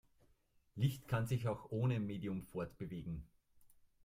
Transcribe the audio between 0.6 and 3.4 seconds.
Licht kann sich auch ohne Medium fortbewegen.